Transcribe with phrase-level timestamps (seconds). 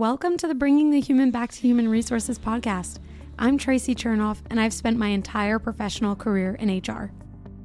[0.00, 3.00] Welcome to the Bringing the Human Back to Human Resources podcast.
[3.38, 7.12] I'm Traci Chernoff, and I've spent my entire professional career in HR.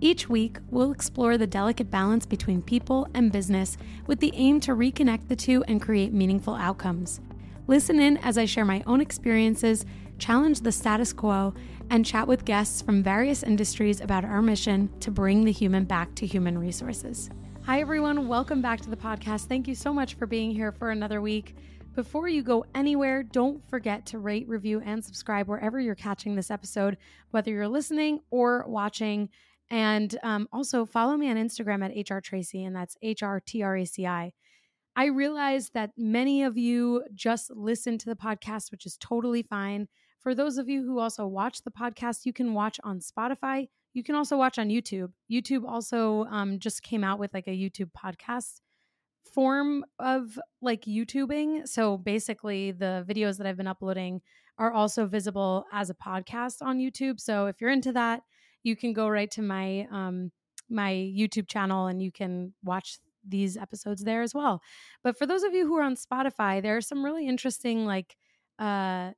[0.02, 4.76] Each week, we'll explore the delicate balance between people and business with the aim to
[4.76, 7.22] reconnect the two and create meaningful outcomes.
[7.68, 9.86] Listen in as I share my own experiences,
[10.20, 11.54] challenge the status quo,
[11.90, 16.14] and chat with guests from various industries about our mission to bring the human back
[16.16, 17.30] to human resources.
[17.62, 18.28] Hi, everyone.
[18.28, 19.48] Welcome back to the podcast.
[19.48, 21.56] Thank you so much for being here for another week.
[21.96, 26.52] Before you go anywhere, don't forget to rate, review, and subscribe wherever you're catching this
[26.52, 26.98] episode,
[27.32, 29.30] whether you're listening or watching.
[29.70, 33.64] And um, also follow me on Instagram at HR Traci, and that's H R T
[33.64, 34.34] R A C I.
[34.98, 39.88] I realize that many of you just listen to the podcast, which is totally fine.
[40.20, 43.70] For those of you who also watch the podcast, you can watch on Spotify.
[43.94, 45.14] You can also watch on YouTube.
[45.32, 48.60] YouTube also um, just came out with like a YouTube podcast
[49.34, 51.68] form of like YouTubing.
[51.68, 54.22] So basically, the videos that I've been uploading
[54.58, 57.20] are also visible as a podcast on YouTube.
[57.20, 58.22] So if you're into that,
[58.64, 60.32] you can go right to my um,
[60.70, 64.62] my YouTube channel and you can watch these episodes there as well.
[65.04, 68.16] But for those of you who are on Spotify, there are some really interesting like
[68.60, 69.12] uh,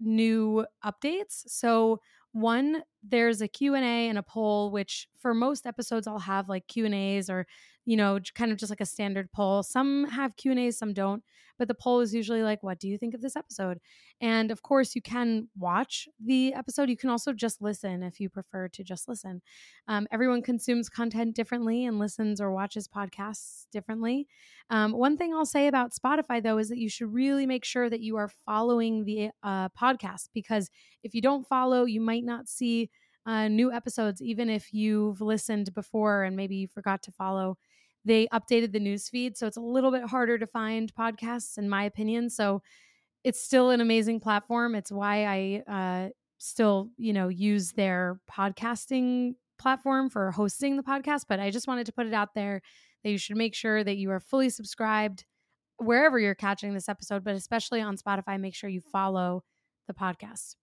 [0.00, 1.44] new updates.
[1.46, 2.00] So
[2.32, 6.86] one there's a q&a and a poll which for most episodes i'll have like q
[6.86, 7.46] and a's or
[7.84, 9.62] you know kind of just like a standard poll.
[9.62, 11.22] Some have q and a's some don't
[11.62, 13.78] but the poll is usually like what do you think of this episode?
[14.20, 16.88] And of course you can watch the episode.
[16.88, 19.42] You can also just listen if you prefer to just listen.
[19.86, 24.26] Um, everyone consumes content differently and listens or watches podcasts differently.
[24.70, 27.90] Um, one thing i'll say about spotify though is that you should really make sure
[27.90, 30.70] that you are following the uh, podcast because
[31.02, 32.90] if you don't follow you might not see
[33.26, 37.56] uh, new episodes, even if you've listened before and maybe you forgot to follow.
[38.04, 41.68] They updated the news feed, so it's a little bit harder to find podcasts, in
[41.68, 42.30] my opinion.
[42.30, 42.62] So
[43.24, 44.74] it's still an amazing platform.
[44.74, 46.08] It's why I uh,
[46.38, 51.26] still, you know, use their podcasting platform for hosting the podcast.
[51.28, 52.60] But I just wanted to put it out there
[53.04, 55.24] that you should make sure that you are fully subscribed
[55.78, 59.42] wherever you're catching this episode, but especially on Spotify, make sure you follow
[59.86, 60.54] the podcast.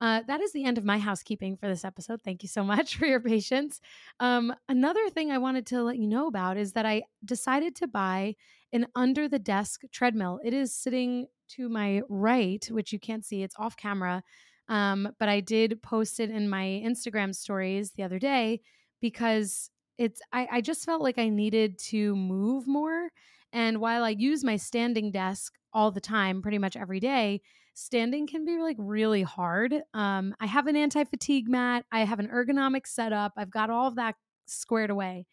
[0.00, 2.20] Uh, that is the end of my housekeeping for this episode.
[2.22, 3.80] Thank you so much for your patience.
[4.20, 7.88] Um, another thing I wanted to let you know about is that I decided to
[7.88, 8.34] buy
[8.72, 10.40] an under the desk treadmill.
[10.44, 14.22] It is sitting to my right, which you can't see, it's off camera.
[14.68, 18.60] Um, but I did post it in my Instagram stories the other day
[19.00, 23.10] because it's I, I just felt like I needed to move more.
[23.52, 27.42] And while I use my standing desk all the time, pretty much every day,
[27.76, 29.74] standing can be like really hard.
[29.92, 33.86] Um, I have an anti fatigue mat, I have an ergonomic setup, I've got all
[33.86, 34.16] of that
[34.46, 35.26] squared away.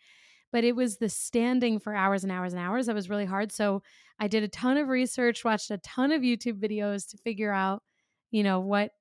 [0.52, 3.52] But it was the standing for hours and hours and hours that was really hard.
[3.52, 3.82] So
[4.20, 7.82] I did a ton of research, watched a ton of YouTube videos to figure out,
[8.30, 8.92] you know, what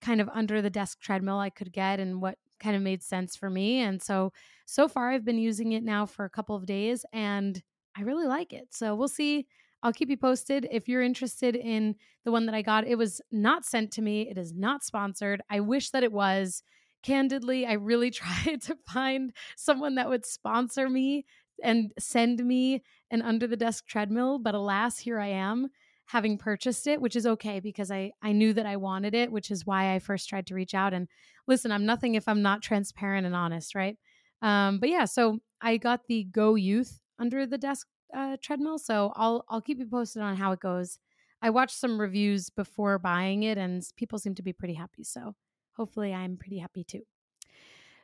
[0.00, 3.34] kind of under the desk treadmill I could get and what kind of made sense
[3.34, 3.80] for me.
[3.80, 4.32] And so,
[4.66, 7.60] so far, I've been using it now for a couple of days and
[7.96, 8.68] I really like it.
[8.70, 9.46] So we'll see
[9.82, 10.66] I'll keep you posted.
[10.70, 11.94] If you're interested in
[12.24, 14.28] the one that I got, it was not sent to me.
[14.28, 15.40] It is not sponsored.
[15.48, 16.62] I wish that it was.
[17.02, 21.24] Candidly, I really tried to find someone that would sponsor me
[21.62, 25.68] and send me an under the desk treadmill, but alas, here I am
[26.06, 29.50] having purchased it, which is okay because I I knew that I wanted it, which
[29.50, 31.06] is why I first tried to reach out and
[31.46, 33.96] listen, I'm nothing if I'm not transparent and honest, right?
[34.40, 39.44] Um, but yeah, so I got the GoYouth under the desk uh, treadmill, so I'll
[39.48, 40.98] I'll keep you posted on how it goes.
[41.40, 45.04] I watched some reviews before buying it, and people seem to be pretty happy.
[45.04, 45.34] So
[45.76, 47.02] hopefully, I'm pretty happy too.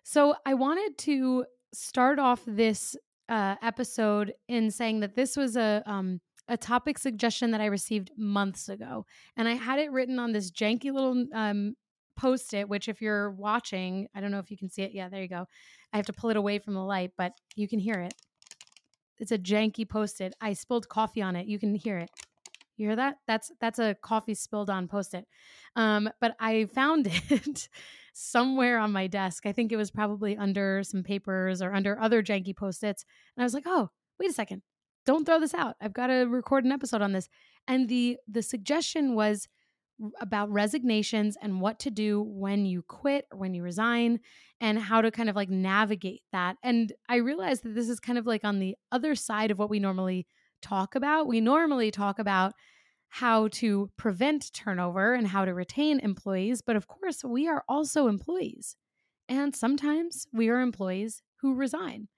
[0.02, 2.96] So I wanted to start off this
[3.28, 8.10] uh, episode in saying that this was a um, a topic suggestion that I received
[8.16, 9.06] months ago,
[9.36, 11.74] and I had it written on this janky little um,
[12.16, 12.68] post it.
[12.68, 14.92] Which, if you're watching, I don't know if you can see it.
[14.92, 15.46] Yeah, there you go.
[15.92, 18.14] I have to pull it away from the light, but you can hear it.
[19.18, 20.34] It's a janky post-it.
[20.40, 21.46] I spilled coffee on it.
[21.46, 22.10] You can hear it.
[22.76, 23.18] You hear that?
[23.26, 25.26] That's that's a coffee spilled on post-it.
[25.76, 27.68] Um, but I found it
[28.12, 29.46] somewhere on my desk.
[29.46, 33.04] I think it was probably under some papers or under other janky post-its.
[33.36, 34.62] And I was like, oh, wait a second.
[35.06, 35.76] Don't throw this out.
[35.80, 37.28] I've got to record an episode on this.
[37.68, 39.48] And the the suggestion was
[40.20, 44.20] about resignations and what to do when you quit or when you resign
[44.60, 46.56] and how to kind of like navigate that.
[46.62, 49.70] And I realized that this is kind of like on the other side of what
[49.70, 50.26] we normally
[50.62, 51.26] talk about.
[51.26, 52.54] We normally talk about
[53.08, 58.08] how to prevent turnover and how to retain employees, but of course, we are also
[58.08, 58.76] employees.
[59.28, 62.08] And sometimes we are employees who resign.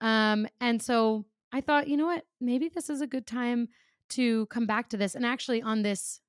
[0.00, 2.24] Um, and so I thought, you know what?
[2.40, 3.68] Maybe this is a good time
[4.10, 5.14] to come back to this.
[5.14, 6.20] And actually, on this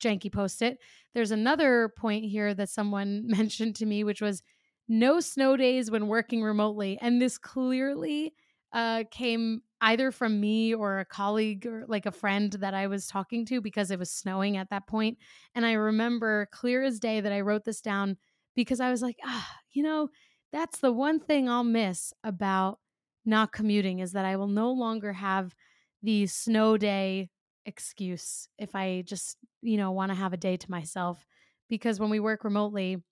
[0.00, 0.78] janky post it,
[1.14, 4.42] there's another point here that someone mentioned to me, which was
[4.88, 6.98] no snow days when working remotely.
[7.00, 8.34] And this clearly
[8.72, 13.06] uh, came either from me or a colleague or like a friend that I was
[13.06, 15.18] talking to because it was snowing at that point.
[15.54, 18.16] And I remember clear as day that I wrote this down
[18.54, 20.08] because I was like, ah, you know,
[20.52, 22.78] that's the one thing I'll miss about
[23.24, 25.54] not commuting is that I will no longer have
[26.02, 27.30] the snow day
[27.70, 31.24] excuse if I just, you know, want to have a day to myself.
[31.68, 33.02] Because when we work remotely,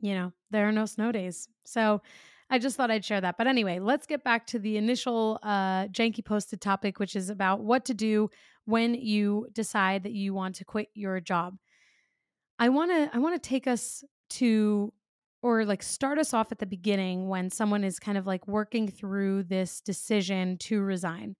[0.00, 1.48] you know, there are no snow days.
[1.64, 2.00] So
[2.50, 3.36] I just thought I'd share that.
[3.38, 7.60] But anyway, let's get back to the initial uh, janky posted topic, which is about
[7.60, 8.30] what to do
[8.64, 11.56] when you decide that you want to quit your job.
[12.58, 14.92] I want to I want to take us to
[15.42, 18.88] or like start us off at the beginning when someone is kind of like working
[18.88, 21.34] through this decision to resign.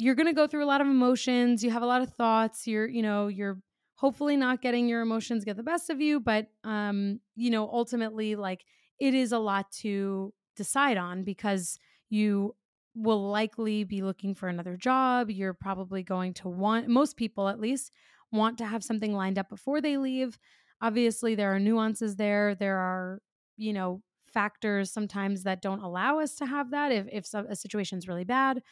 [0.00, 2.66] You're going to go through a lot of emotions, you have a lot of thoughts,
[2.66, 3.60] you're, you know, you're
[3.96, 8.34] hopefully not getting your emotions get the best of you, but um, you know, ultimately
[8.34, 8.64] like
[8.98, 12.54] it is a lot to decide on because you
[12.94, 15.30] will likely be looking for another job.
[15.30, 17.92] You're probably going to want most people at least
[18.32, 20.38] want to have something lined up before they leave.
[20.80, 22.54] Obviously, there are nuances there.
[22.54, 23.20] There are,
[23.56, 28.08] you know, factors sometimes that don't allow us to have that if, if a situation's
[28.08, 28.62] really bad.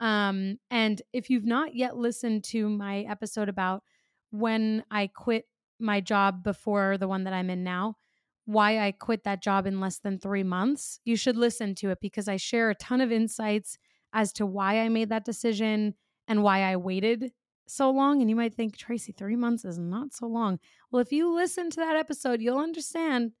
[0.00, 3.82] Um, and if you've not yet listened to my episode about
[4.30, 5.46] when I quit
[5.78, 7.96] my job before the one that I'm in now,
[8.44, 11.98] why I quit that job in less than three months, you should listen to it
[12.00, 13.78] because I share a ton of insights
[14.12, 15.94] as to why I made that decision
[16.28, 17.32] and why I waited
[17.66, 18.20] so long.
[18.20, 20.58] And you might think, Traci, three months is not so long.
[20.90, 23.32] Well, if you listen to that episode, you'll understand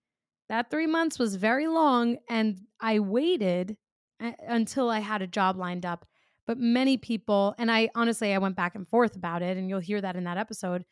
[0.48, 2.18] that three months was very long.
[2.28, 3.76] And I waited
[4.20, 6.06] until I had a job lined up.
[6.46, 9.80] But many people, and I honestly, I went back and forth about it, and you'll
[9.80, 10.84] hear that in that episode.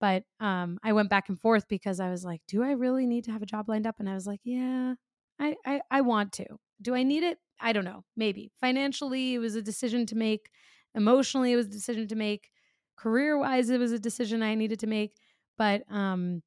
[0.00, 3.24] But um, I went back and forth because I was like, do I really need
[3.24, 3.96] to have a job lined up?
[4.00, 4.94] And I was like, yeah,
[5.40, 6.46] I, I, I want to.
[6.82, 7.38] Do I need it?
[7.60, 8.04] I don't know.
[8.16, 8.52] Maybe.
[8.60, 10.50] Financially, it was a decision to make.
[10.94, 12.50] Emotionally, it was a decision to make
[12.96, 15.14] career wise it was a decision i needed to make
[15.58, 16.42] but um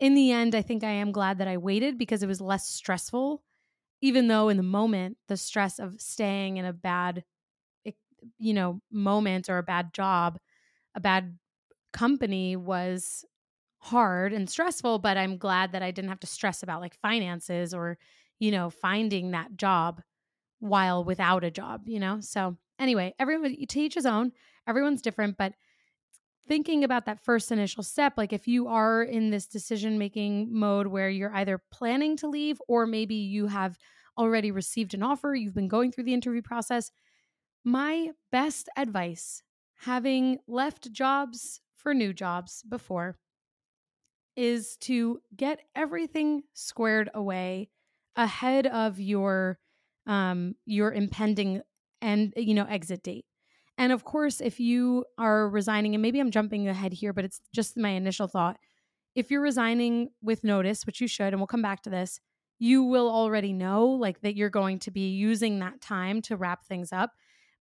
[0.00, 2.68] in the end i think i am glad that i waited because it was less
[2.68, 3.42] stressful
[4.02, 7.24] even though in the moment the stress of staying in a bad
[8.38, 10.38] you know moment or a bad job
[10.94, 11.38] a bad
[11.92, 13.24] company was
[13.80, 17.74] hard and stressful but i'm glad that i didn't have to stress about like finances
[17.74, 17.98] or
[18.40, 20.02] you know finding that job
[20.60, 22.20] while without a job you know?
[22.20, 24.32] So anyway everyone to each his own
[24.68, 25.54] everyone's different but
[26.46, 30.86] thinking about that first initial step like if you are in this decision making mode
[30.88, 33.78] where you're either planning to leave or maybe you have
[34.18, 36.90] already received an offer you've been going through the interview process
[37.64, 39.42] my best advice
[39.80, 43.16] having left jobs for new jobs before
[44.36, 47.68] is to get everything squared away
[48.16, 49.58] ahead of your
[50.06, 51.60] um your impending
[52.02, 53.24] and you know exit date
[53.76, 57.40] and of course, if you are resigning, and maybe I'm jumping ahead here, but it's
[57.52, 58.58] just my initial thought.
[59.14, 62.20] If you're resigning with notice, which you should, and we'll come back to this,
[62.58, 66.64] you will already know like that you're going to be using that time to wrap
[66.64, 67.10] things up.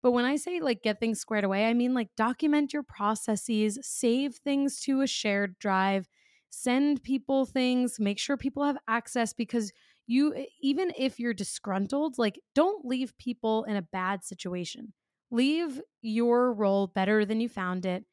[0.04, 3.80] But when I say like get things squared away, I mean like document your processes,
[3.82, 6.08] save things to a shared drive,
[6.50, 9.72] send people things, make sure people have access because
[10.06, 14.94] you, even if you're disgruntled, like don't leave people in a bad situation.
[15.32, 18.06] Leave your role better than you found it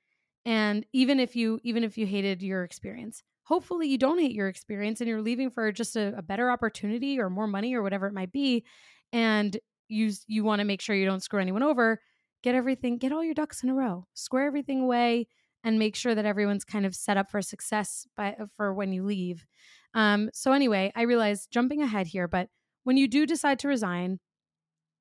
[0.47, 3.23] and even if you even if you hated your experience.
[3.45, 7.19] Hopefully you don't hate your experience and you're leaving for just a, a better opportunity
[7.19, 8.65] or more money or whatever it might be
[9.13, 9.59] and
[9.91, 12.01] you you want to make sure you don't screw anyone over
[12.43, 15.27] get everything get all your ducks in a row square everything away
[15.63, 19.05] and make sure that everyone's kind of set up for success by for when you
[19.05, 19.47] leave
[19.95, 22.49] um, so anyway i realize jumping ahead here but
[22.85, 24.19] when you do decide to resign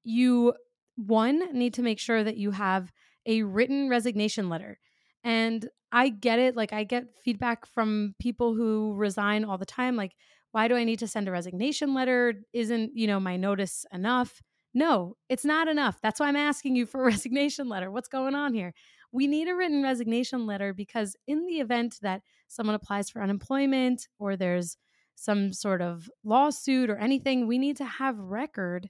[0.03, 0.53] you
[0.96, 2.91] one, need to make sure that you have
[3.25, 4.79] a written resignation letter.
[5.24, 6.55] And I get it.
[6.55, 9.96] Like, I get feedback from people who resign all the time.
[9.96, 10.13] Like,
[10.51, 12.34] why do I need to send a resignation letter?
[12.53, 14.41] Isn't, you know, my notice enough?
[14.73, 15.99] No, it's not enough.
[16.01, 17.91] That's why I'm asking you for a resignation letter.
[17.91, 18.73] What's going on here?
[19.11, 24.07] We need a written resignation letter because, in the event that someone applies for unemployment
[24.19, 24.77] or there's
[25.15, 28.89] some sort of lawsuit or anything, we need to have record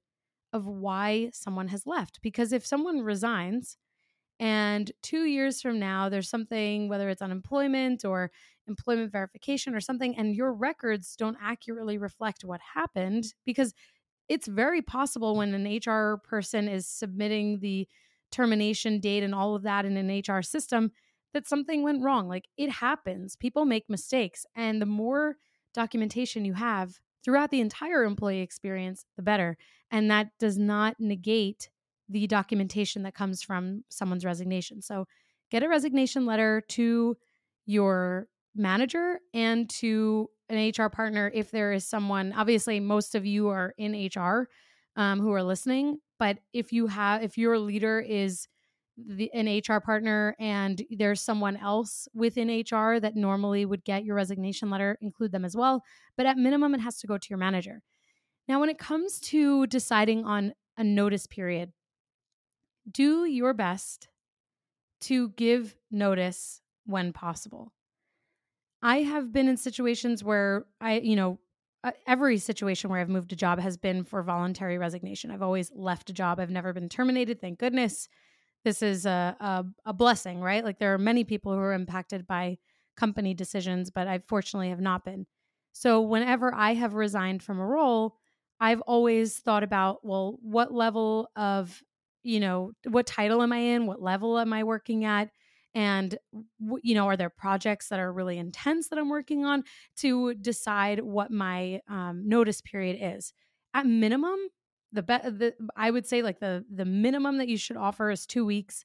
[0.53, 2.19] of why someone has left.
[2.24, 3.77] Because if someone resigns
[4.39, 8.31] and two years from now there's something, whether it's unemployment or
[8.67, 13.74] employment verification or something, and your records don't accurately reflect what happened, because
[14.29, 17.88] it's very possible when an HR person is submitting the
[18.31, 20.91] termination date and all of that in an HR system
[21.33, 22.27] that something went wrong.
[22.27, 23.36] Like it happens.
[23.36, 24.45] People make mistakes.
[24.55, 25.38] And the more
[25.74, 29.57] documentation you have throughout the entire employee experience, the better.
[29.91, 31.69] And that does not negate
[32.07, 34.81] the documentation that comes from someone's resignation.
[34.81, 35.07] So
[35.51, 37.17] get a resignation letter to
[37.65, 38.27] your
[38.60, 42.34] manager and to an HR partner if there is someone.
[42.34, 44.50] Obviously, most of you are in HR
[44.96, 48.48] um, who are listening, but if you have, if your leader is
[48.98, 54.16] the, an HR partner and there's someone else within HR that normally would get your
[54.16, 55.84] resignation letter, include them as well.
[56.18, 57.82] But at minimum, it has to go to your manager.
[58.48, 61.72] Now, when it comes to deciding on a notice period,
[62.92, 64.10] do your best
[65.01, 67.72] to give notice when possible.
[68.81, 71.39] I have been in situations where I, you know,
[71.83, 75.31] uh, every situation where I've moved a job has been for voluntary resignation.
[75.31, 76.39] I've always left a job.
[76.39, 78.09] I've never been terminated, thank goodness.
[78.65, 80.63] This is a, a, a blessing, right?
[80.63, 82.57] Like there are many people who are impacted by
[82.98, 85.25] company decisions, but I fortunately have not been.
[85.71, 88.17] So whenever I have resigned from a role,
[88.59, 91.81] I've always thought about, well, what level of,
[92.24, 93.86] you know, what title am I in?
[93.86, 95.29] What level am I working at?
[95.76, 96.18] And
[96.82, 99.64] you know are there projects that are really intense that i'm working on
[99.98, 103.34] to decide what my um, notice period is?
[103.74, 104.38] At minimum
[104.92, 108.26] the, be- the i would say like the the minimum that you should offer is
[108.26, 108.84] two weeks.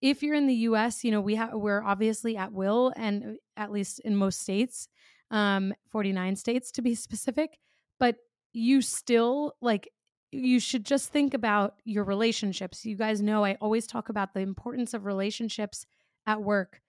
[0.00, 3.70] If you're in the us you know we have we're obviously at will and at
[3.70, 4.88] least in most states
[5.30, 7.58] um 49 states to be specific
[8.00, 8.16] but
[8.52, 9.88] you still like
[10.34, 12.86] you should just think about your relationships.
[12.86, 15.84] You guys know i always talk about the importance of relationships
[16.26, 16.80] at work.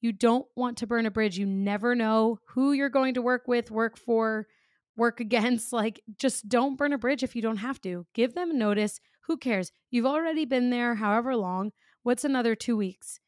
[0.00, 1.38] You don't want to burn a bridge.
[1.38, 4.46] You never know who you're going to work with, work for,
[4.96, 5.72] work against.
[5.72, 8.06] Like, just don't burn a bridge if you don't have to.
[8.14, 9.00] Give them notice.
[9.26, 9.72] Who cares?
[9.90, 11.72] You've already been there however long.
[12.02, 13.18] What's another two weeks?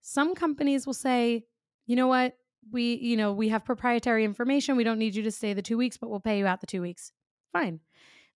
[0.00, 1.44] Some companies will say,
[1.86, 2.36] you know what?
[2.70, 4.76] We, you know, we have proprietary information.
[4.76, 6.66] We don't need you to stay the two weeks, but we'll pay you out the
[6.66, 7.12] two weeks.
[7.52, 7.80] Fine.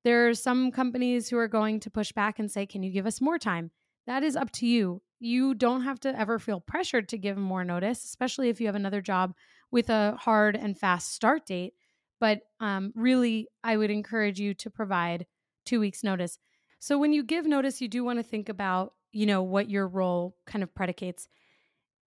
[0.05, 3.07] There are some companies who are going to push back and say, can you give
[3.07, 3.71] us more time?
[4.07, 7.65] That is up to you you don't have to ever feel pressured to give more
[7.65, 9.35] notice, especially if you have another job
[9.71, 11.75] with a hard and fast start date.
[12.21, 15.27] But um, really, I would encourage you to provide
[15.65, 16.39] two weeks' notice.
[16.81, 19.87] So when you give notice, you do want to think about, you know, what your
[19.87, 21.29] role kind of predicates.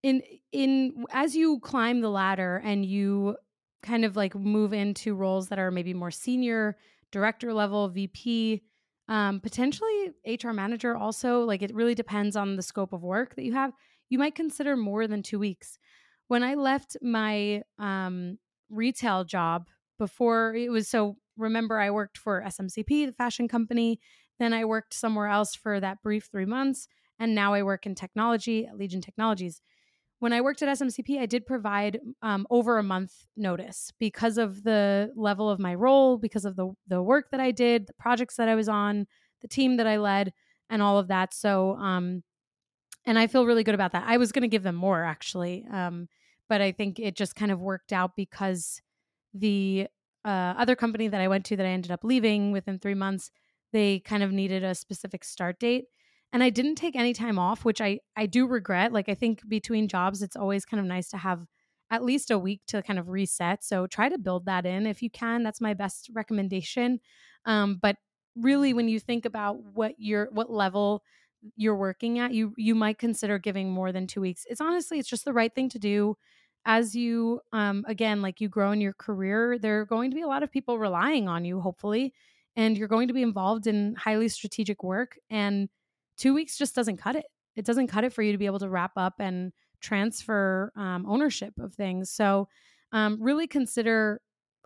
[0.03, 3.37] In in as you climb the ladder and you
[3.83, 6.77] kind of like move into roles that are maybe more senior,
[7.13, 8.63] director level, VP,
[9.09, 11.45] um, potentially HR manager also.
[11.45, 13.73] Like it really depends on the scope of work that you have.
[14.09, 15.79] You might consider more than two weeks.
[16.29, 18.39] When I left my um,
[18.71, 19.69] retail job
[19.99, 24.01] before it was so, remember, I worked for SMCP, the fashion company.
[24.39, 26.89] Then I worked somewhere else for that brief three months.
[27.19, 29.61] And now I work in technology at Legion Technologies
[30.25, 34.63] when I worked at SMCP, I did provide um, over a month notice because of
[34.63, 38.37] the level of my role, because of the the work that I did, the projects
[38.37, 39.07] that I was on,
[39.43, 40.33] the team that I led,
[40.71, 41.35] and all of that.
[41.35, 42.23] So, um,
[43.05, 44.05] and I feel really good about that.
[44.07, 46.09] I was going to give them more actually, um,
[46.49, 48.81] but I think it just kind of worked out because
[49.35, 49.89] the
[50.25, 53.31] uh, other company that I went to that I ended up leaving within three months,
[53.75, 55.85] they kind of needed a specific start date
[56.35, 58.93] and I didn't take any time off, which I I do regret.
[58.93, 61.47] Like I think between jobs, it's always kind of nice to have
[61.91, 63.63] at least a week to kind of reset.
[63.63, 65.45] So try to build that in if you can.
[65.45, 66.99] That's my best recommendation.
[67.47, 67.97] Um, but
[68.37, 71.05] really, when you think about what your what level
[71.57, 74.45] you're working at, you you might consider giving more than two weeks.
[74.51, 76.17] It's honestly, it's just the right thing to do.
[76.67, 80.23] As you um, again, like you grow in your career, there are going to be
[80.23, 82.13] a lot of people relying on you, hopefully,
[82.57, 85.69] and you're going to be involved in highly strategic work and
[86.17, 87.27] two weeks just doesn't cut it.
[87.57, 91.07] It doesn't cut it for you to be able to wrap up and transfer um,
[91.09, 92.11] ownership of things.
[92.11, 92.49] So,
[92.93, 94.21] um, really consider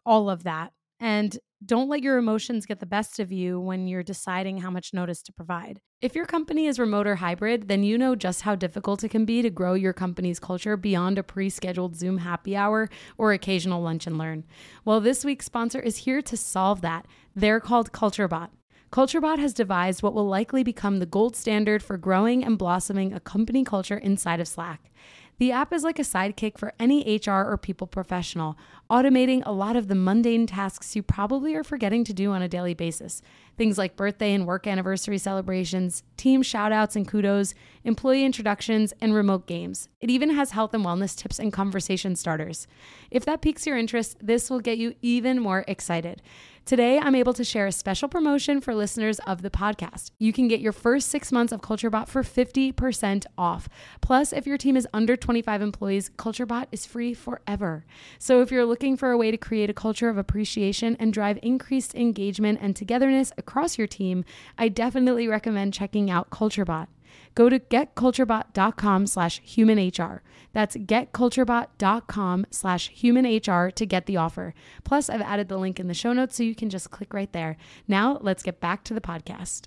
[0.04, 0.72] all of that.
[1.00, 4.94] And don't let your emotions get the best of you when you're deciding how much
[4.94, 5.80] notice to provide.
[6.00, 9.24] If your company is remote or hybrid, then you know just how difficult it can
[9.24, 13.82] be to grow your company's culture beyond a pre scheduled Zoom happy hour or occasional
[13.82, 14.44] lunch and learn.
[14.84, 17.06] Well, this week's sponsor is here to solve that.
[17.34, 18.50] They're called CultureBot.
[18.90, 23.20] CultureBot has devised what will likely become the gold standard for growing and blossoming a
[23.20, 24.90] company culture inside of Slack.
[25.38, 28.56] The app is like a sidekick for any HR or people professional,
[28.90, 32.48] automating a lot of the mundane tasks you probably are forgetting to do on a
[32.48, 33.20] daily basis.
[33.56, 37.54] Things like birthday and work anniversary celebrations, team shoutouts and kudos,
[37.84, 39.88] employee introductions, and remote games.
[40.00, 42.66] It even has health and wellness tips and conversation starters.
[43.10, 46.22] If that piques your interest, this will get you even more excited.
[46.68, 50.10] Today, I'm able to share a special promotion for listeners of the podcast.
[50.18, 53.70] You can get your first six months of CultureBot for 50% off.
[54.02, 57.86] Plus, if your team is under 25 employees, CultureBot is free forever.
[58.18, 61.36] So, if you're looking for a way to create a culture of appreciation and drive
[61.42, 64.24] increased engagement and togetherness across your team,
[64.56, 66.86] I definitely recommend checking out CultureBot.
[67.34, 70.20] Go to getculturebot.com slash humanhr.
[70.52, 74.54] That's getculturebot.com slash humanhr to get the offer.
[74.84, 77.32] Plus, I've added the link in the show notes so you can just click right
[77.32, 77.56] there.
[77.88, 79.66] Now, let's get back to the podcast.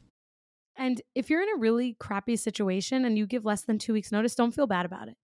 [0.77, 4.13] And if you're in a really crappy situation and you give less than two weeks'
[4.13, 5.17] notice, don't feel bad about it.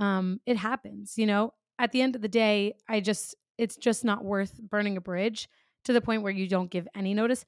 [0.00, 1.52] Um, it happens, you know.
[1.78, 5.48] At the end of the day, I just it's just not worth burning a bridge
[5.84, 7.44] to the point where you don't give any notice.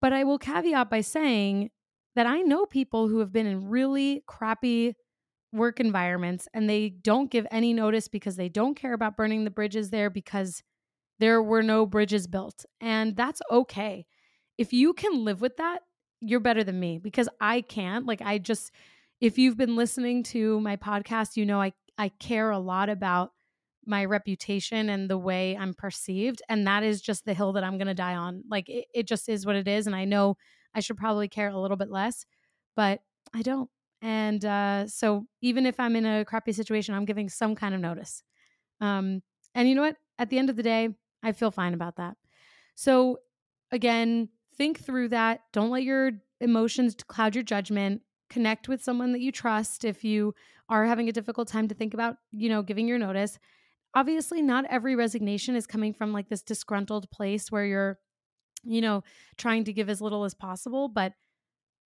[0.00, 1.70] But I will caveat by saying
[2.16, 4.96] that I know people who have been in really crappy
[5.52, 9.50] work environments and they don't give any notice because they don't care about burning the
[9.50, 10.62] bridges there because
[11.18, 12.64] there were no bridges built.
[12.80, 14.06] And that's okay.
[14.56, 15.82] If you can live with that,
[16.20, 18.06] you're better than me because I can't.
[18.06, 18.72] Like, I just,
[19.20, 23.32] if you've been listening to my podcast, you know I, I care a lot about
[23.88, 26.42] my reputation and the way I'm perceived.
[26.48, 28.44] And that is just the hill that I'm going to die on.
[28.48, 29.86] Like, it, it just is what it is.
[29.86, 30.36] And I know
[30.74, 32.26] I should probably care a little bit less,
[32.76, 33.00] but
[33.34, 33.70] I don't.
[34.00, 37.80] And uh, so even if I'm in a crappy situation, I'm giving some kind of
[37.80, 38.22] notice.
[38.80, 39.22] Um,
[39.54, 39.96] and you know what?
[40.18, 40.90] At the end of the day,
[41.22, 42.16] I feel fine about that.
[42.74, 43.18] So
[43.72, 45.40] again, think through that.
[45.52, 48.02] Don't let your emotions cloud your judgment.
[48.30, 50.34] Connect with someone that you trust if you
[50.68, 53.38] are having a difficult time to think about, you know, giving your notice.
[53.98, 57.98] Obviously, not every resignation is coming from like this disgruntled place where you're,
[58.62, 59.02] you know,
[59.36, 61.14] trying to give as little as possible, but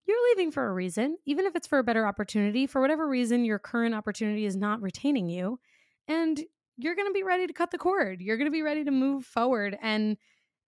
[0.08, 2.66] you're leaving for a reason, even if it's for a better opportunity.
[2.66, 5.60] For whatever reason, your current opportunity is not retaining you.
[6.08, 6.42] And
[6.76, 8.20] you're going to be ready to cut the cord.
[8.20, 9.78] You're going to be ready to move forward.
[9.80, 10.16] And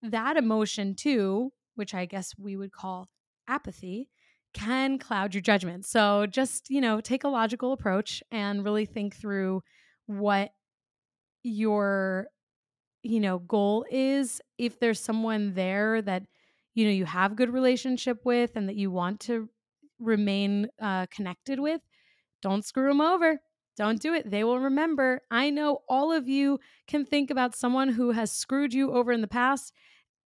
[0.00, 3.08] that emotion, too, which I guess we would call
[3.48, 4.10] apathy,
[4.54, 5.86] can cloud your judgment.
[5.86, 9.62] So just, you know, take a logical approach and really think through
[10.06, 10.52] what
[11.42, 12.28] your,
[13.02, 14.40] you know, goal is.
[14.58, 16.24] If there's someone there that
[16.74, 19.48] you know you have good relationship with and that you want to
[19.98, 21.80] remain uh, connected with
[22.42, 23.40] don't screw them over.
[23.76, 24.30] Don't do it.
[24.30, 25.22] They will remember.
[25.30, 29.22] I know all of you can think about someone who has screwed you over in
[29.22, 29.72] the past.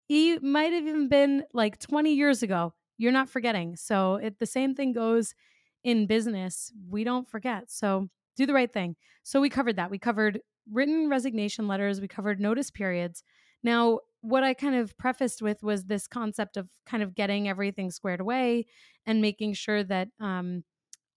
[0.09, 2.73] It might have even been like 20 years ago.
[2.97, 3.77] You're not forgetting.
[3.77, 5.35] So it, the same thing goes
[5.83, 6.73] in business.
[6.89, 7.71] We don't forget.
[7.71, 8.97] So do the right thing.
[9.25, 9.91] So we covered that.
[9.91, 10.41] We covered
[10.73, 13.23] written resignation letters we covered notice periods
[13.63, 17.91] now what I kind of prefaced with was this concept of kind of getting everything
[17.91, 18.65] squared away
[19.05, 20.65] and making sure that um,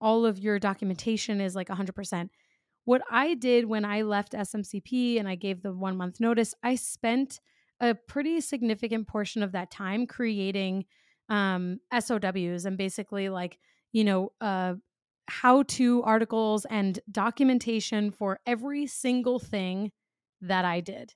[0.02, 2.30] all of your documentation is like 100%.
[2.84, 6.76] What I did when I left SMCP and I gave the one month notice, I
[6.76, 7.40] spent
[7.80, 10.84] a pretty significant portion of that time creating
[11.30, 13.58] um, SOWs and basically like,
[13.94, 14.74] you know, uh,
[15.28, 19.92] how to articles and documentation for every single thing
[20.42, 21.14] that I did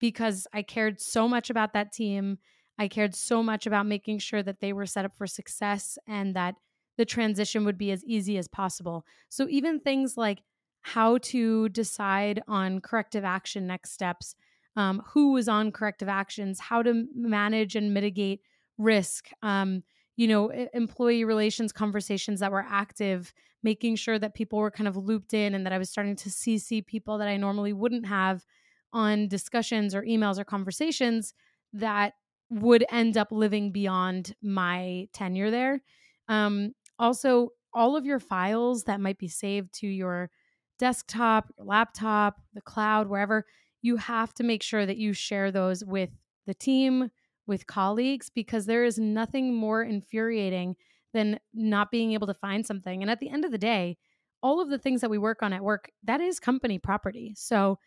[0.00, 2.38] because I cared so much about that team.
[2.78, 6.34] I cared so much about making sure that they were set up for success and
[6.36, 6.56] that
[6.96, 9.04] the transition would be as easy as possible.
[9.28, 10.42] So, even things like
[10.82, 14.34] how to decide on corrective action next steps,
[14.76, 18.42] um, who was on corrective actions, how to manage and mitigate
[18.76, 19.82] risk, um,
[20.16, 23.32] you know, employee relations conversations that were active,
[23.64, 26.28] making sure that people were kind of looped in and that I was starting to
[26.28, 28.44] CC people that I normally wouldn't have
[28.92, 31.34] on discussions or emails or conversations
[31.72, 32.12] that
[32.50, 35.82] would end up living beyond my tenure there.
[36.28, 40.30] Um, also, all of your files that might be saved to your
[40.78, 43.44] desktop, your laptop, the cloud, wherever,
[43.82, 46.10] you have to make sure that you share those with
[46.46, 47.10] the team,
[47.46, 50.76] with colleagues, because there is nothing more infuriating
[51.14, 53.00] than not being able to find something.
[53.00, 53.96] And at the end of the day,
[54.42, 57.32] all of the things that we work on at work, that is company property.
[57.34, 57.78] So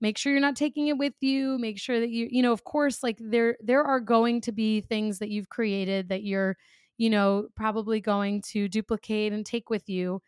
[0.00, 2.64] make sure you're not taking it with you make sure that you you know of
[2.64, 6.56] course like there there are going to be things that you've created that you're
[6.98, 10.20] you know probably going to duplicate and take with you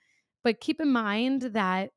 [0.44, 1.90] but keep in mind that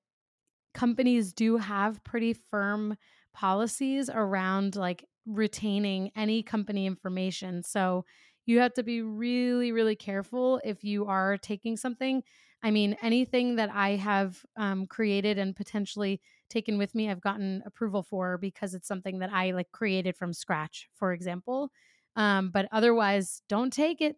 [0.73, 2.95] companies do have pretty firm
[3.33, 8.03] policies around like retaining any company information so
[8.45, 12.23] you have to be really really careful if you are taking something
[12.63, 17.61] i mean anything that i have um, created and potentially taken with me i've gotten
[17.65, 21.71] approval for because it's something that i like created from scratch for example
[22.15, 24.17] Um, but otherwise, don't take it.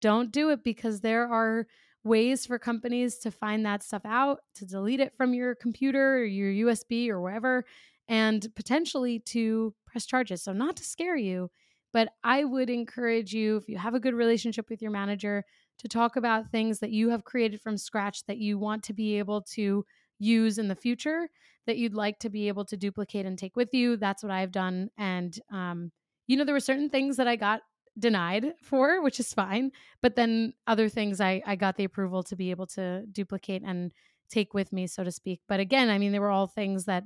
[0.00, 1.66] Don't do it because there are
[2.04, 6.24] ways for companies to find that stuff out, to delete it from your computer or
[6.24, 7.64] your USB or wherever,
[8.08, 10.42] and potentially to press charges.
[10.42, 11.50] So, not to scare you,
[11.92, 15.44] but I would encourage you, if you have a good relationship with your manager,
[15.78, 19.18] to talk about things that you have created from scratch that you want to be
[19.18, 19.84] able to
[20.18, 21.28] use in the future
[21.66, 23.96] that you'd like to be able to duplicate and take with you.
[23.96, 24.90] That's what I've done.
[24.98, 25.90] And, um,
[26.26, 27.62] you know, there were certain things that I got
[27.98, 29.72] denied for, which is fine.
[30.02, 33.92] But then other things I, I got the approval to be able to duplicate and
[34.30, 35.40] take with me, so to speak.
[35.48, 37.04] But again, I mean, they were all things that,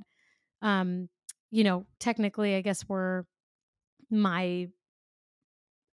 [0.61, 1.09] um,
[1.49, 3.25] you know, technically, I guess were
[4.11, 4.67] my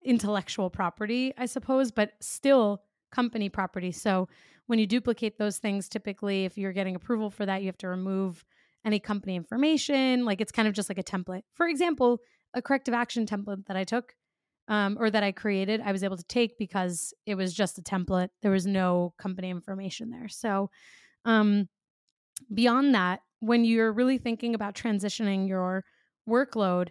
[0.03, 3.91] intellectual property, I suppose, but still company property.
[3.91, 4.27] So
[4.67, 7.87] when you duplicate those things, typically, if you're getting approval for that, you have to
[7.87, 8.45] remove
[8.85, 10.25] any company information.
[10.25, 11.41] Like it's kind of just like a template.
[11.53, 12.19] For example,
[12.53, 14.13] a corrective action template that I took
[14.67, 17.81] um, or that I created, I was able to take because it was just a
[17.81, 18.29] template.
[18.41, 20.29] There was no company information there.
[20.29, 20.69] So,
[21.25, 21.67] um,
[22.53, 25.83] beyond that, when you're really thinking about transitioning your
[26.27, 26.89] workload,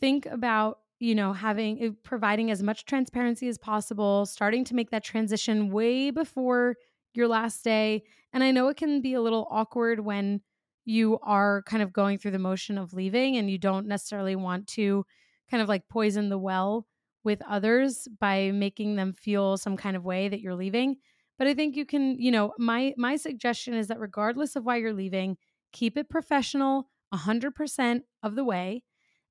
[0.00, 4.90] think about you know having eh, providing as much transparency as possible starting to make
[4.90, 6.76] that transition way before
[7.14, 8.02] your last day
[8.32, 10.40] and i know it can be a little awkward when
[10.84, 14.66] you are kind of going through the motion of leaving and you don't necessarily want
[14.66, 15.04] to
[15.50, 16.86] kind of like poison the well
[17.22, 20.96] with others by making them feel some kind of way that you're leaving
[21.38, 24.76] but i think you can you know my my suggestion is that regardless of why
[24.76, 25.36] you're leaving
[25.72, 28.82] keep it professional 100% of the way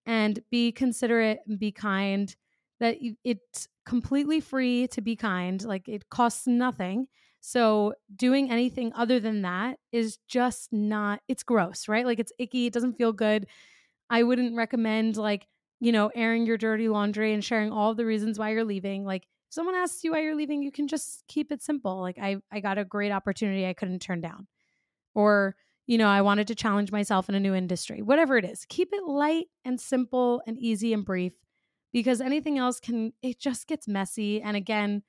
[0.05, 2.35] and be considerate and be kind
[2.79, 7.07] that it's completely free to be kind like it costs nothing.
[7.41, 12.05] So doing anything other than that is just not it's gross right?
[12.05, 13.47] Like it's icky it doesn't feel good.
[14.09, 15.47] I wouldn't recommend like
[15.79, 19.05] you know airing your dirty laundry and sharing all the reasons why you're leaving.
[19.05, 22.01] Like if someone asks you why you're leaving you can just keep it simple.
[22.01, 24.47] Like i i got a great opportunity i couldn't turn down.
[25.15, 28.65] Or you know, I wanted to challenge myself in a new industry, whatever it is.
[28.69, 31.33] Keep it light and simple and easy and brief
[31.91, 34.41] because anything else can, it just gets messy.
[34.41, 35.03] And again,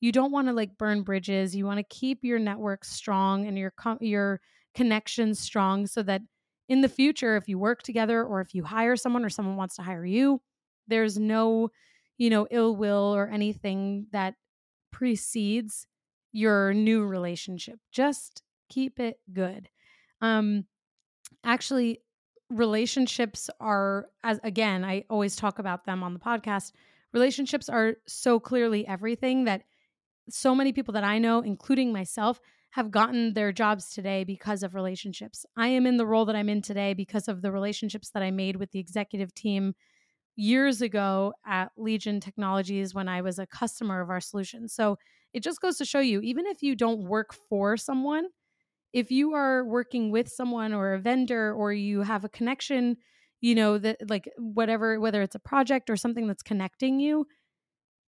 [0.00, 1.56] you don't want to like burn bridges.
[1.56, 4.40] You want to keep your network strong and your, your
[4.74, 6.22] connections strong so that
[6.68, 9.76] in the future, if you work together or if you hire someone or someone wants
[9.76, 10.40] to hire you,
[10.86, 11.70] there's no,
[12.18, 14.34] you know, ill will or anything that
[14.92, 15.86] precedes
[16.32, 17.78] your new relationship.
[17.92, 19.68] Just keep it good.
[20.24, 20.64] Um,
[21.44, 22.00] actually,
[22.48, 26.72] relationships are, as again, I always talk about them on the podcast.
[27.12, 29.62] Relationships are so clearly everything that
[30.30, 34.74] so many people that I know, including myself, have gotten their jobs today because of
[34.74, 35.44] relationships.
[35.56, 38.30] I am in the role that I'm in today because of the relationships that I
[38.30, 39.74] made with the executive team
[40.36, 44.68] years ago at Legion Technologies when I was a customer of our solution.
[44.68, 44.96] So
[45.34, 48.28] it just goes to show you, even if you don't work for someone,
[48.94, 52.96] if you are working with someone or a vendor or you have a connection,
[53.40, 57.26] you know, that like whatever, whether it's a project or something that's connecting you,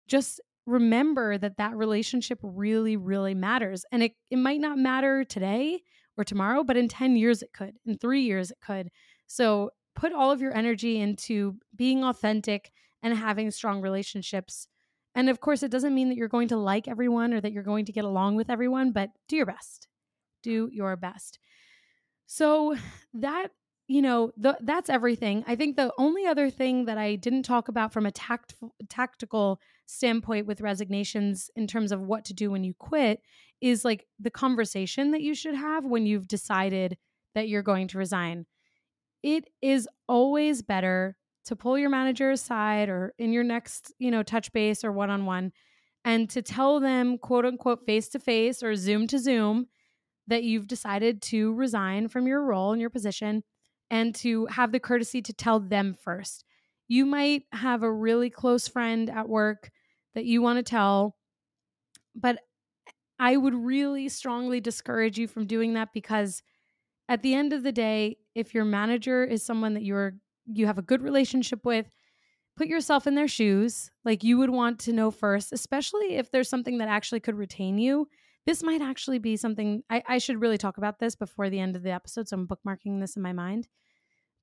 [0.07, 3.83] just remember that that relationship really, really matters.
[3.91, 5.81] And it, it might not matter today
[6.17, 8.91] or tomorrow, but in 10 years it could, in three years it could.
[9.25, 12.71] So put all of your energy into being authentic
[13.01, 14.67] and having strong relationships.
[15.15, 17.63] And of course, it doesn't mean that you're going to like everyone or that you're
[17.63, 19.87] going to get along with everyone, but do your best
[20.45, 21.39] do your best.
[22.27, 22.75] So
[23.13, 23.51] that
[23.87, 27.67] you know the, that's everything i think the only other thing that i didn't talk
[27.67, 28.55] about from a tact,
[28.89, 33.21] tactical standpoint with resignations in terms of what to do when you quit
[33.61, 36.97] is like the conversation that you should have when you've decided
[37.35, 38.45] that you're going to resign
[39.21, 44.23] it is always better to pull your manager aside or in your next you know
[44.23, 45.51] touch base or one-on-one
[46.03, 49.67] and to tell them quote unquote face to face or zoom to zoom
[50.27, 53.43] that you've decided to resign from your role and your position
[53.91, 56.43] and to have the courtesy to tell them first.
[56.87, 59.71] You might have a really close friend at work
[60.13, 61.15] that you want to tell,
[62.15, 62.39] but
[63.19, 66.41] I would really strongly discourage you from doing that because
[67.07, 70.15] at the end of the day, if your manager is someone that you're
[70.47, 71.89] you have a good relationship with,
[72.55, 73.89] put yourself in their shoes.
[74.03, 77.79] Like you would want to know first, especially if there's something that actually could retain
[77.79, 78.07] you
[78.45, 81.75] this might actually be something I, I should really talk about this before the end
[81.75, 82.27] of the episode.
[82.27, 83.67] So I'm bookmarking this in my mind.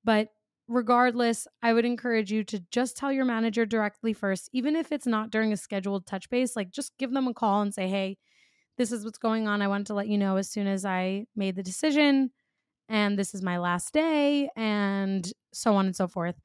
[0.03, 0.29] But
[0.67, 5.07] regardless, I would encourage you to just tell your manager directly first, even if it's
[5.07, 8.17] not during a scheduled touch base, like just give them a call and say, hey,
[8.77, 9.61] this is what's going on.
[9.61, 12.31] I wanted to let you know as soon as I made the decision,
[12.89, 16.35] and this is my last day, and so on and so forth.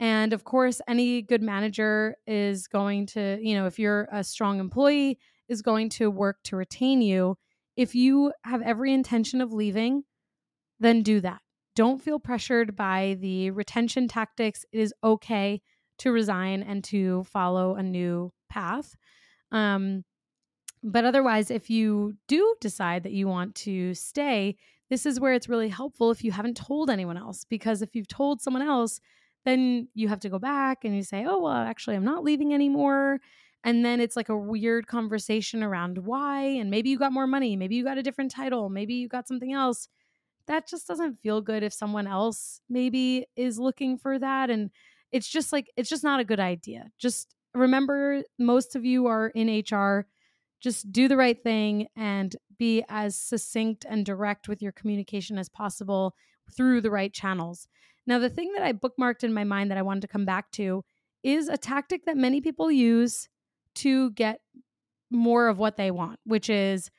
[0.00, 4.58] And of course, any good manager is going to, you know, if you're a strong
[4.58, 7.36] employee, is going to work to retain you.
[7.76, 10.04] If you have every intention of leaving,
[10.80, 11.40] then do that.
[11.74, 14.64] Don't feel pressured by the retention tactics.
[14.72, 15.60] It is okay
[15.98, 18.94] to resign and to follow a new path.
[19.52, 20.04] Um,
[20.82, 24.56] but otherwise, if you do decide that you want to stay,
[24.88, 27.44] this is where it's really helpful if you haven't told anyone else.
[27.44, 29.00] Because if you've told someone else,
[29.44, 32.54] then you have to go back and you say, oh, well, actually, I'm not leaving
[32.54, 33.20] anymore.
[33.66, 36.42] And then it's like a weird conversation around why.
[36.42, 37.56] And maybe you got more money.
[37.56, 38.68] Maybe you got a different title.
[38.68, 39.88] Maybe you got something else.
[40.46, 44.50] That just doesn't feel good if someone else maybe is looking for that.
[44.50, 44.70] And
[45.10, 46.92] it's just like, it's just not a good idea.
[46.96, 50.06] Just remember, most of you are in HR.
[50.60, 55.48] Just do the right thing and be as succinct and direct with your communication as
[55.48, 56.14] possible
[56.56, 57.66] through the right channels.
[58.06, 60.52] Now, the thing that I bookmarked in my mind that I wanted to come back
[60.52, 60.84] to
[61.24, 63.28] is a tactic that many people use
[63.76, 64.40] to get
[65.10, 66.90] more of what they want, which is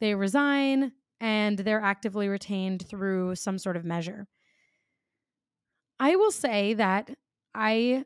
[0.00, 4.26] they resign and they're actively retained through some sort of measure.
[5.98, 7.10] I will say that
[7.54, 8.04] I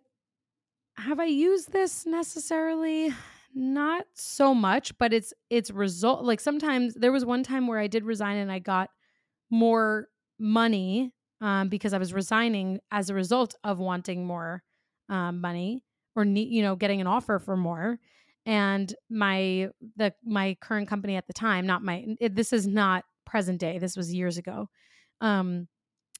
[0.97, 3.13] have I used this necessarily
[3.53, 7.89] not so much but it's it's result like sometimes there was one time where I
[7.89, 8.91] did resign and I got
[9.51, 14.63] more money um, because I was resigning as a result of wanting more
[15.09, 15.83] um, money
[16.17, 17.99] or you know, getting an offer for more.
[18.51, 23.05] And my the my current company at the time, not my it, this is not
[23.25, 23.79] present day.
[23.79, 24.69] This was years ago.
[25.21, 25.69] Um,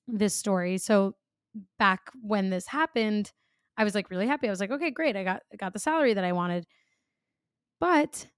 [0.07, 0.79] this story.
[0.79, 1.17] So
[1.77, 3.33] back when this happened,
[3.77, 4.47] I was like really happy.
[4.47, 5.17] I was like, okay, great.
[5.17, 6.67] I got I got the salary that I wanted.
[7.81, 8.29] But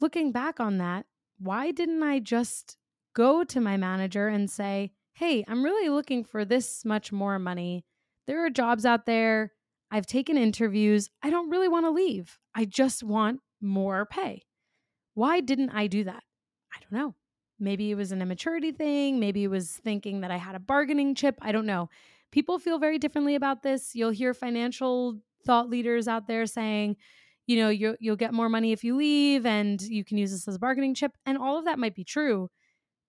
[0.00, 1.04] looking back on that,
[1.38, 2.78] why didn't I just
[3.14, 7.84] go to my manager and say, hey, I'm really looking for this much more money.
[8.26, 9.52] There are jobs out there.
[9.90, 11.08] I've taken interviews.
[11.22, 12.38] I don't really want to leave.
[12.54, 14.42] I just want more pay.
[15.14, 16.22] Why didn't I do that?
[16.74, 17.14] I don't know.
[17.58, 19.18] Maybe it was an immaturity thing.
[19.18, 21.36] Maybe it was thinking that I had a bargaining chip.
[21.40, 21.88] I don't know.
[22.30, 23.94] People feel very differently about this.
[23.94, 26.96] You'll hear financial thought leaders out there saying,
[27.46, 30.46] you know, you'll, you'll get more money if you leave and you can use this
[30.46, 31.12] as a bargaining chip.
[31.24, 32.50] And all of that might be true.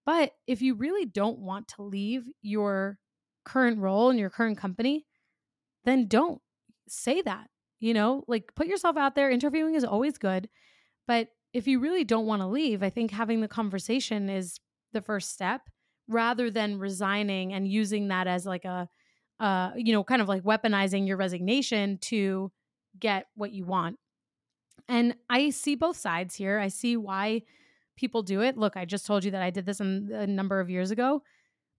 [0.05, 2.97] But if you really don't want to leave your
[3.43, 5.05] current role in your current company,
[5.83, 6.41] then don't
[6.91, 7.49] say that.
[7.79, 9.31] You know, like put yourself out there.
[9.31, 10.49] Interviewing is always good.
[11.07, 14.59] But if you really don't want to leave, I think having the conversation is
[14.91, 15.61] the first step
[16.07, 18.89] rather than resigning and using that as like a,
[19.39, 22.51] uh, you know, kind of like weaponizing your resignation to
[22.99, 23.97] get what you want.
[24.87, 26.59] And I see both sides here.
[26.59, 27.43] I see why
[27.95, 28.57] people do it.
[28.57, 31.21] Look, I just told you that I did this a number of years ago,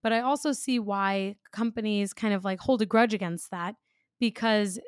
[0.01, 3.75] but I also see why companies kind of like hold a grudge against that
[4.19, 4.79] because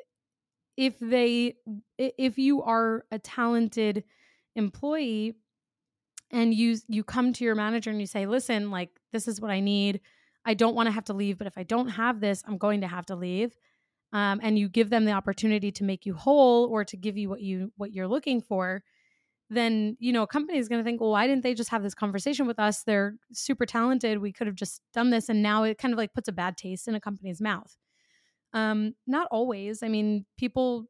[0.76, 1.56] if they
[1.98, 4.04] if you are a talented
[4.56, 5.34] employee
[6.30, 9.50] and you you come to your manager and you say, "Listen, like this is what
[9.50, 10.00] I need.
[10.44, 12.80] I don't want to have to leave, but if I don't have this, I'm going
[12.82, 13.56] to have to leave."
[14.12, 17.28] Um, and you give them the opportunity to make you whole or to give you
[17.28, 18.82] what you what you're looking for
[19.50, 21.82] then you know a company is going to think well why didn't they just have
[21.82, 25.62] this conversation with us they're super talented we could have just done this and now
[25.64, 27.76] it kind of like puts a bad taste in a company's mouth
[28.54, 30.86] um not always i mean people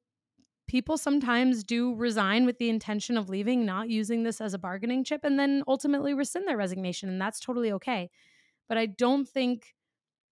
[0.68, 5.04] people sometimes do resign with the intention of leaving not using this as a bargaining
[5.04, 8.10] chip and then ultimately rescind their resignation and that's totally okay
[8.68, 9.74] but i don't think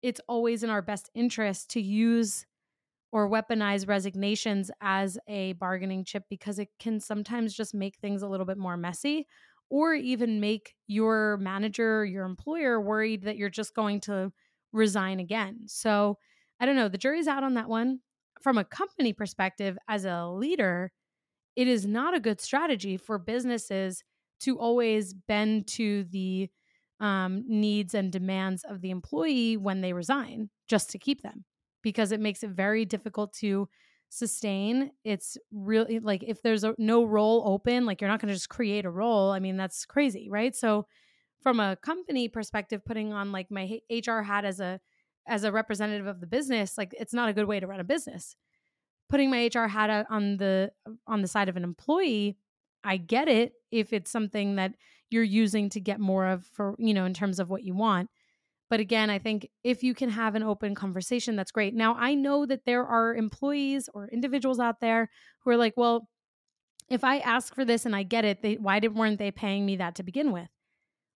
[0.04, 2.46] it's always in our best interest to use
[3.12, 8.28] or weaponize resignations as a bargaining chip because it can sometimes just make things a
[8.28, 9.28] little bit more messy
[9.70, 14.32] or even make your manager, your employer worried that you're just going to
[14.74, 15.62] resign again.
[15.68, 16.18] So,
[16.62, 18.00] I don't know, the jury's out on that one.
[18.42, 20.92] From a company perspective, as a leader,
[21.56, 24.04] it is not a good strategy for businesses
[24.42, 26.50] to always bend to the
[27.00, 31.46] um, needs and demands of the employee when they resign just to keep them
[31.82, 33.68] because it makes it very difficult to
[34.10, 34.92] sustain.
[35.04, 38.50] It's really like if there's a, no role open, like you're not going to just
[38.50, 39.32] create a role.
[39.32, 40.56] I mean, that's crazy, right?
[40.56, 40.86] So,
[41.42, 44.80] from a company perspective, putting on like my HR hat as a
[45.32, 47.86] as a representative of the business, like it's not a good way to run a
[47.86, 48.36] business.
[49.10, 50.72] Putting my HR hat on the
[51.08, 52.38] on the side of an employee,
[52.84, 54.74] I get it if it's something that
[55.10, 58.10] you're using to get more of for you know in terms of what you want
[58.72, 61.74] but again, I think if you can have an open conversation, that's great.
[61.76, 65.10] Now, I know that there are employees or individuals out there
[65.42, 66.08] who are like, well,
[66.90, 69.66] if I ask for this and I get it, they, why did, weren't they paying
[69.66, 70.48] me that to begin with?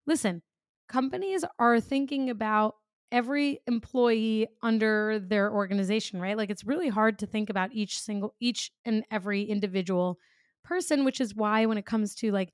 [0.06, 0.42] Listen,
[0.90, 2.76] companies are thinking about
[3.12, 6.38] every employee under their organization, right?
[6.38, 10.20] Like it's really hard to think about each single each and every individual
[10.64, 12.54] person, which is why when it comes to like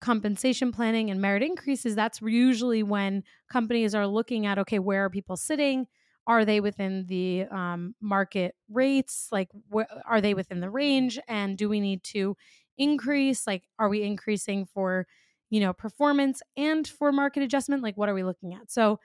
[0.00, 5.10] compensation planning and merit increases, that's usually when companies are looking at okay, where are
[5.10, 5.86] people sitting?
[6.26, 9.28] Are they within the um, market rates?
[9.30, 11.18] Like, wh- are they within the range?
[11.28, 12.36] And do we need to
[12.76, 13.46] increase?
[13.46, 15.06] Like, are we increasing for,
[15.50, 17.82] you know, performance and for market adjustment?
[17.82, 18.70] Like, what are we looking at?
[18.72, 18.98] So,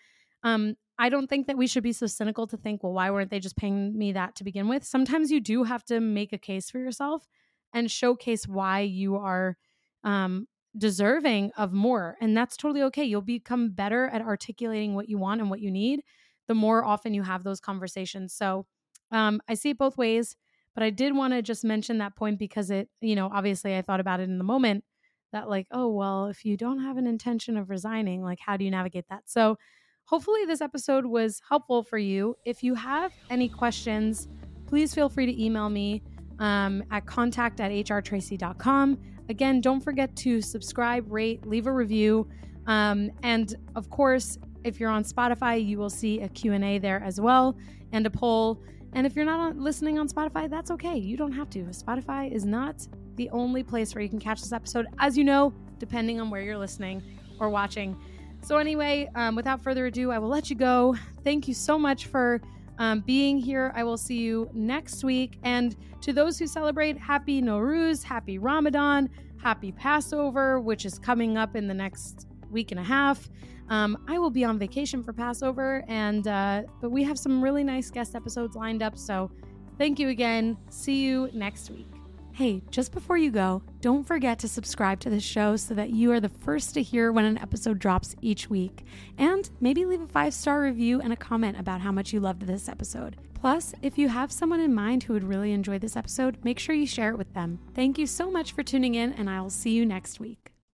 [0.44, 3.32] um, I don't think that we should be so cynical to think, well, why weren't
[3.32, 4.84] they just paying me that to begin with?
[4.84, 7.28] Sometimes you do have to make a case for yourself
[7.74, 9.58] and showcase why you are
[10.04, 12.18] um, deserving of more.
[12.22, 13.04] And that's totally okay.
[13.04, 16.02] You'll become better at articulating what you want and what you need
[16.48, 18.34] the more often you have those conversations.
[18.34, 18.66] So
[19.12, 20.36] um, I see it both ways,
[20.76, 23.82] but I did want to just mention that point because it, you know, obviously I
[23.82, 24.84] thought about it in the moment
[25.32, 28.66] that, like, oh, well, if you don't have an intention of resigning, like, how do
[28.66, 29.24] you navigate that?
[29.30, 29.58] So
[30.06, 32.36] hopefully this episode was helpful for you.
[32.46, 34.28] If you have any questions,
[34.68, 36.02] please feel free to email me
[36.40, 38.98] um, at contact at hrtraci.com.
[39.30, 42.28] Again, don't forget to subscribe, rate, leave a review.
[42.68, 47.20] Um, and of course, if you're on Spotify, you will see a Q&A there as
[47.20, 47.58] well
[47.92, 48.62] and a poll.
[48.94, 50.98] And if you're not listening on Spotify, that's okay.
[50.98, 51.64] You don't have to.
[51.66, 55.54] Spotify is not the only place where you can catch this episode, as you know,
[55.80, 57.02] depending on where you're listening
[57.40, 57.98] or watching.
[58.44, 60.96] So, anyway, um, without further ado, I will let you go.
[61.24, 62.42] Thank you so much for
[62.80, 63.72] um, being here.
[63.76, 65.38] I will see you next week.
[65.44, 71.56] And to those who celebrate, happy Nowruz, happy Ramadan, happy Passover, which is coming up
[71.56, 73.30] in the next week and a half.
[73.70, 77.64] Um, I will be on vacation for Passover, and uh, but we have some really
[77.64, 78.98] nice guest episodes lined up.
[78.98, 79.32] So
[79.78, 80.58] thank you again.
[80.70, 81.91] See you next week.
[82.34, 86.12] Hey, just before you go, don't forget to subscribe to this show so that you
[86.14, 88.86] are the first to hear when an episode drops each week.
[89.18, 92.44] And maybe leave a five star review and a comment about how much you loved
[92.44, 93.18] this episode.
[93.34, 96.76] Plus, if you have someone in mind who would really enjoy this episode, make sure
[96.76, 97.60] you share it with them.
[97.74, 100.41] Thank you so much for tuning in, and I will see you next week.